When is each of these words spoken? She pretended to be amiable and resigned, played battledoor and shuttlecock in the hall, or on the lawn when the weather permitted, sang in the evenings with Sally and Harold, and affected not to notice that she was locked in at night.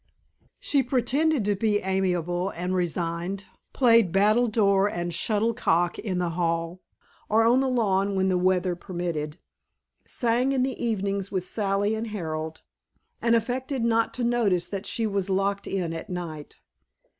She 0.59 0.81
pretended 0.81 1.45
to 1.45 1.53
be 1.55 1.77
amiable 1.81 2.49
and 2.49 2.73
resigned, 2.73 3.45
played 3.71 4.11
battledoor 4.11 4.87
and 4.87 5.13
shuttlecock 5.13 5.99
in 5.99 6.17
the 6.17 6.31
hall, 6.31 6.81
or 7.29 7.45
on 7.45 7.59
the 7.59 7.69
lawn 7.69 8.15
when 8.15 8.27
the 8.27 8.35
weather 8.39 8.75
permitted, 8.75 9.37
sang 10.07 10.53
in 10.53 10.63
the 10.63 10.83
evenings 10.83 11.31
with 11.31 11.45
Sally 11.45 11.93
and 11.93 12.07
Harold, 12.07 12.63
and 13.21 13.35
affected 13.35 13.83
not 13.83 14.11
to 14.15 14.23
notice 14.23 14.67
that 14.69 14.87
she 14.87 15.05
was 15.05 15.29
locked 15.29 15.67
in 15.67 15.93
at 15.93 16.09
night. 16.09 16.59